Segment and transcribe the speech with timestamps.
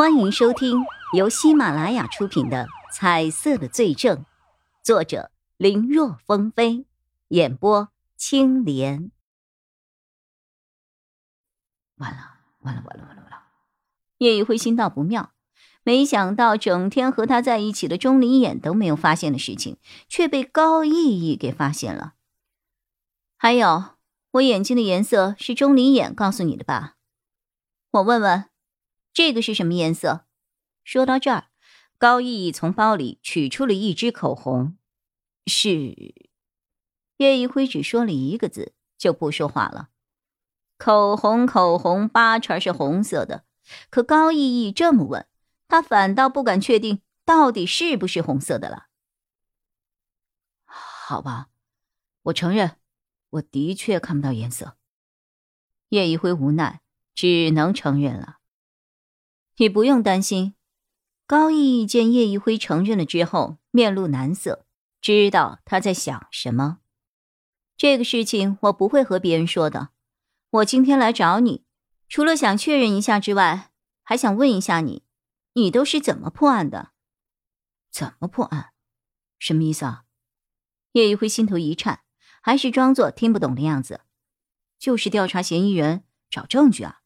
[0.00, 4.16] 欢迎收听由喜马拉雅出品的《彩色的罪证》，
[4.82, 6.86] 作者林若风飞，
[7.28, 9.10] 演播青莲。
[11.96, 13.42] 完了，完了，完了，完了，完了！
[14.16, 15.34] 叶一辉心道不妙，
[15.82, 19.76] 没想到整天和他在一起的钟离眼都没有发现的事情，
[20.08, 22.14] 却被高逸逸给发现了。
[23.36, 23.96] 还有，
[24.30, 26.94] 我眼睛的颜色是钟离眼告诉你的吧？
[27.90, 28.49] 我问问。
[29.12, 30.26] 这个是什么颜色？
[30.84, 31.48] 说到这儿，
[31.98, 34.76] 高逸逸从包里取出了一支口红。
[35.46, 36.14] 是
[37.16, 39.90] 叶一辉只说了一个字，就不说话了。
[40.78, 43.44] 口红，口红，八成是红色的。
[43.90, 45.26] 可高逸逸这么问，
[45.68, 48.86] 他反倒不敢确定到底是不是红色的了。
[50.64, 51.48] 好吧，
[52.22, 52.76] 我承认，
[53.30, 54.76] 我的确看不到颜色。
[55.90, 56.80] 叶一辉无奈，
[57.14, 58.39] 只能承认了。
[59.56, 60.54] 你不用担心，
[61.26, 64.66] 高毅见叶一辉承认了之后，面露难色，
[65.00, 66.78] 知道他在想什么。
[67.76, 69.90] 这个事情我不会和别人说的。
[70.50, 71.64] 我今天来找你，
[72.08, 73.70] 除了想确认一下之外，
[74.02, 75.04] 还想问一下你，
[75.52, 76.90] 你都是怎么破案的？
[77.90, 78.72] 怎么破案？
[79.38, 80.04] 什么意思啊？
[80.92, 82.00] 叶一辉心头一颤，
[82.42, 84.02] 还是装作听不懂的样子。
[84.78, 87.00] 就是调查嫌疑人，找证据啊，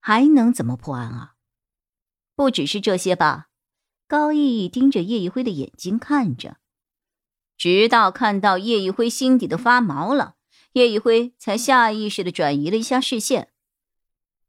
[0.00, 1.35] 还能怎么破案啊？
[2.36, 3.48] 不只是这些吧，
[4.06, 6.58] 高逸逸盯着叶一辉的眼睛看着，
[7.56, 10.34] 直到看到叶一辉心底都发毛了，
[10.72, 13.48] 叶一辉才下意识的转移了一下视线。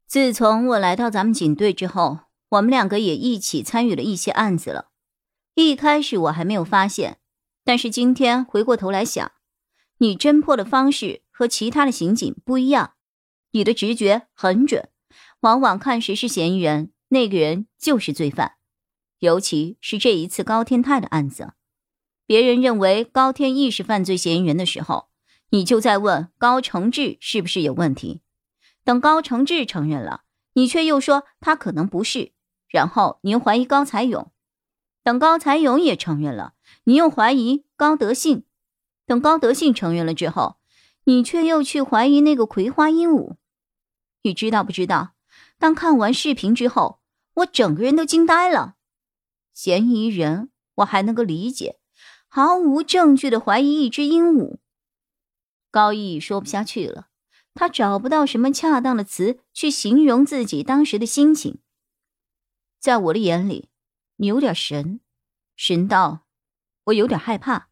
[0.06, 4.90] 自从我来到咱们警队之后，我们两个也一起参与了一些案子了。
[5.54, 7.18] 一开始我还没有发现，
[7.64, 9.32] 但是今天回过头来想，
[9.98, 12.92] 你侦破的方式和其他的刑警不一样，
[13.52, 14.90] 你的直觉很准，
[15.40, 16.92] 往往看谁是嫌疑人。
[17.08, 18.56] 那个人就是罪犯，
[19.20, 21.54] 尤其是这一次高天泰的案子，
[22.26, 25.08] 别人认为高天意是犯罪嫌疑人的时候，
[25.48, 28.20] 你就在问高承志是不是有问题。
[28.84, 32.32] 等高承志承认了，你却又说他可能不是，
[32.68, 34.30] 然后你又怀疑高才勇。
[35.02, 36.52] 等高才勇也承认了，
[36.84, 38.44] 你又怀疑高德信。
[39.06, 40.58] 等高德信承认了之后，
[41.04, 43.36] 你却又去怀疑那个葵花鹦鹉。
[44.22, 45.14] 你知道不知道？
[45.58, 47.00] 当看完视频之后。
[47.38, 48.76] 我整个人都惊呆了，
[49.52, 51.78] 嫌疑人我还能够理解，
[52.26, 54.58] 毫无证据的怀疑一只鹦鹉。
[55.70, 57.08] 高毅说不下去了，
[57.54, 61.60] 他找不到什么恰当的词去形容自己当时的心情。
[62.80, 63.68] 在我的眼里，
[64.16, 65.00] 你有点神，
[65.54, 66.26] 神到
[66.84, 67.68] 我有点害怕。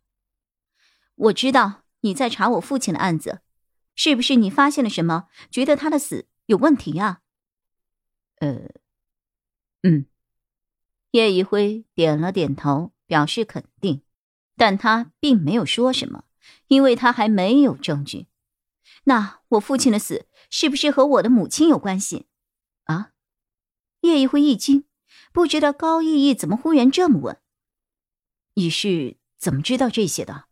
[1.15, 3.41] 我知道你在查我父亲的案子，
[3.94, 7.22] 是不是你发现了什么，觉得他的死有问题啊？
[8.38, 8.85] 呃。
[9.88, 10.06] 嗯，
[11.12, 14.02] 叶一辉点了点头，表示肯定，
[14.56, 16.24] 但他并没有说什么，
[16.66, 18.26] 因为他还没有证据。
[19.04, 22.26] 那我父亲的死是不是和我的母亲有关系？
[22.86, 23.12] 啊？
[24.00, 24.86] 叶一辉一惊，
[25.32, 27.41] 不知道高逸逸怎么忽然这么问。
[28.54, 30.47] 你是怎么知道这些的？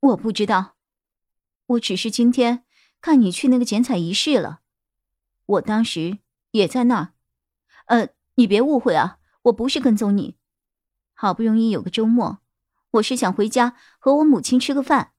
[0.00, 0.76] 我不知道，
[1.66, 2.64] 我只是今天
[3.02, 4.62] 看你去那个剪彩仪式了，
[5.44, 6.20] 我当时
[6.52, 7.13] 也在那儿。
[7.86, 10.36] 呃，你别误会啊，我不是跟踪你。
[11.12, 12.40] 好不容易有个周末，
[12.92, 15.12] 我是想回家和我母亲吃个饭。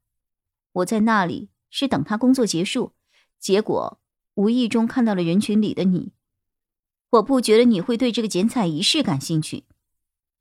[0.74, 2.94] 我在那里是等她工作结束，
[3.40, 4.00] 结果
[4.34, 6.14] 无意中看到了人群里的你。
[7.12, 9.66] 我不觉得你会对这个剪彩仪式感兴趣，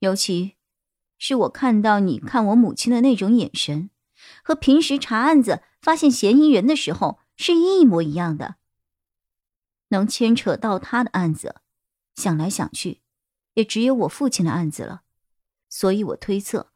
[0.01, 0.57] 尤其
[1.19, 3.91] 是我看到你看我母亲的那种眼神，
[4.43, 8.57] 和平时查案子发现嫌疑人的时候是一模一样的。
[9.89, 11.61] 能牵扯到他的案子。
[12.15, 13.01] 想来想去，
[13.55, 15.03] 也只有我父亲的案子了，
[15.69, 16.73] 所以我推测，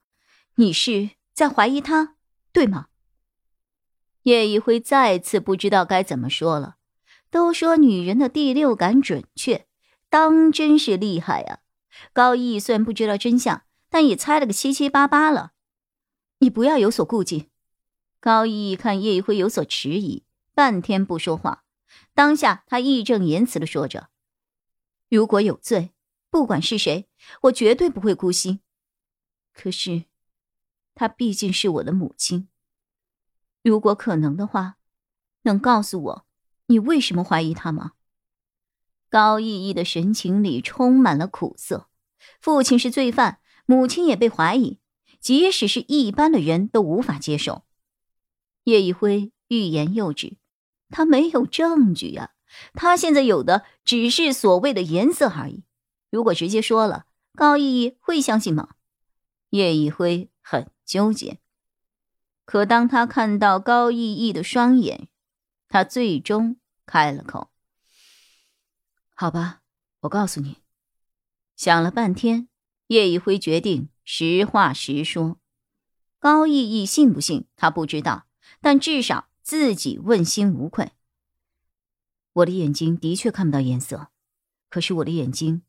[0.56, 2.16] 你是在怀疑他，
[2.53, 2.88] 对吗？
[4.25, 6.76] 叶一辉再次不知道该怎么说了。
[7.31, 9.66] 都说女人的第六感准确，
[10.09, 11.60] 当真是厉害啊！
[12.12, 15.52] 高毅虽然不知道真相，但也猜了个七七八八了。
[16.38, 17.50] 你不要有所顾忌。
[18.19, 20.25] 高毅看叶一辉有所迟疑，
[20.55, 21.64] 半天不说话，
[22.14, 24.08] 当下他义正言辞的说着。
[25.08, 25.93] 如果有罪，
[26.31, 27.08] 不管是谁，
[27.43, 28.60] 我绝对不会姑息。
[29.52, 30.05] 可是，
[30.94, 32.49] 她毕竟是我的母亲。
[33.62, 34.76] 如果可能的话，
[35.43, 36.26] 能告诉我
[36.66, 37.93] 你为什么怀疑她吗？
[39.08, 41.88] 高逸逸的神情里充满了苦涩。
[42.40, 44.81] 父亲是罪犯，母亲也被怀疑，
[45.20, 47.64] 即使是一般的人都无法接受。
[48.64, 50.37] 叶一辉欲言又止，
[50.90, 52.34] 他没有证据呀。
[52.75, 55.65] 他现在有的只是所谓的颜色而已，
[56.11, 58.71] 如果直接说了，高逸逸会相信吗？
[59.50, 61.39] 叶一辉很纠结。
[62.45, 65.09] 可当他看到高逸逸的双眼，
[65.69, 66.56] 他最终
[66.87, 67.50] 开了口
[69.15, 69.61] ：“好吧，
[70.01, 70.56] 我告诉你。”
[71.56, 72.49] 想了半天，
[72.87, 75.39] 叶一辉决定实话实说。
[76.19, 78.27] 高逸逸信不信他不知道，
[78.61, 80.93] 但至少自己问心无愧。
[82.33, 84.09] 我的眼睛的确看不到颜色，
[84.69, 85.63] 可是我的眼睛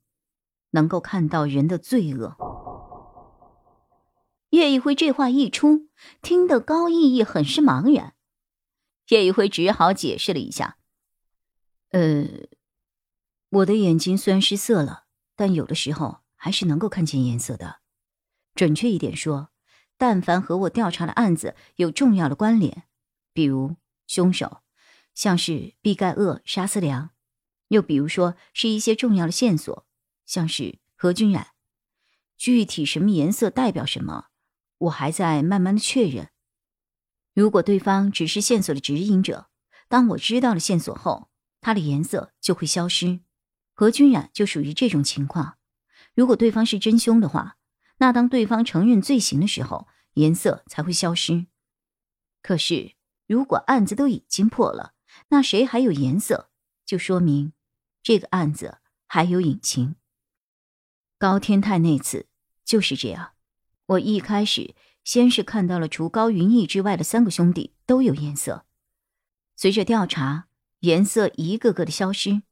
[0.71, 2.35] 能够看到人的罪恶。
[4.51, 5.89] 叶一辉这话一出，
[6.21, 8.15] 听得高逸逸很是茫然。
[9.09, 10.77] 叶一辉只好解释了一下
[11.91, 12.25] ：“呃，
[13.49, 17.77] 我的眼睛虽然失色了，但有的时候还是能够看见颜色的。
[18.55, 19.49] 准确一点说。”
[20.01, 22.83] 但凡和我调查的案子有重要的关联，
[23.33, 23.75] 比如
[24.07, 24.61] 凶手
[25.19, 27.09] 像是毕盖厄杀思良，
[27.67, 29.85] 又比如说是一些重要的线索，
[30.25, 31.47] 像是何君染，
[32.37, 34.27] 具体什么颜色代表什么，
[34.77, 36.29] 我还在慢慢的确认。
[37.33, 39.49] 如果对方只是线索的指引者，
[39.89, 41.29] 当我知道了线索后，
[41.59, 43.19] 它的颜色就会消失。
[43.73, 45.57] 何君染就属于这种情况。
[46.15, 47.57] 如果对方是真凶的话。
[47.97, 51.47] 那当对方承认罪行的时候，颜色才会消失。
[52.41, 52.93] 可是，
[53.27, 54.93] 如果案子都已经破了，
[55.29, 56.49] 那谁还有颜色，
[56.85, 57.53] 就说明
[58.01, 59.95] 这个案子还有隐情。
[61.17, 62.27] 高天泰那次
[62.63, 63.33] 就是这样。
[63.87, 68.65] 我一开始先是看到了除高云逸之外的三个兄弟都有颜色，
[69.55, 70.47] 随着调查，
[70.79, 72.43] 颜色一个个的消失，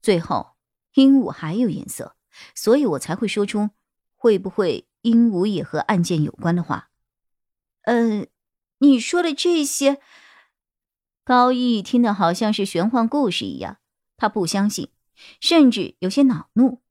[0.00, 0.56] 最后
[0.94, 2.16] 鹦鹉还有颜色，
[2.54, 3.70] 所以我才会说出。
[4.18, 6.90] 会不会鹦鹉也和案件有关的话？
[7.82, 8.26] 呃，
[8.78, 10.00] 你说的这些，
[11.26, 13.78] 高毅听得好像是玄幻故事一样，
[14.16, 14.92] 他不相信，
[15.40, 16.82] 甚至有些恼怒，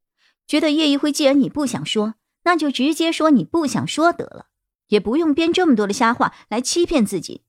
[0.45, 4.47] 觉得叶一辉既然你不想说，那就直接说你不想说得了，
[4.87, 7.45] 也不用编这么多的瞎话来欺骗自己。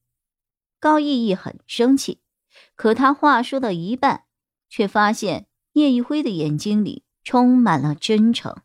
[0.78, 2.20] 高毅毅很生气，
[2.76, 4.26] 可他话说到一半，
[4.68, 8.56] 却发现叶一辉的眼睛里充满了真诚。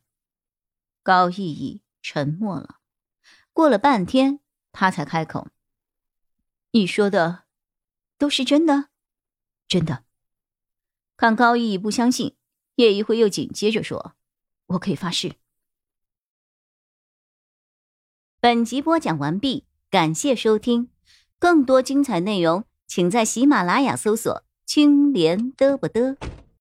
[1.01, 2.75] 高逸逸沉默了，
[3.51, 4.41] 过了半天，
[4.71, 5.47] 他才开口
[6.69, 7.45] ：“你说的
[8.21, 8.89] 都是真的？
[9.67, 10.03] 真的？”
[11.17, 12.35] 看高毅不相信，
[12.75, 14.13] 叶一辉又紧接着说
[14.73, 15.37] ：“我可以发誓。”
[18.39, 20.91] 本集播讲完毕，感谢收听，
[21.39, 26.15] 更多精彩内容，请在喜马拉雅搜索“青莲嘚不嘚”。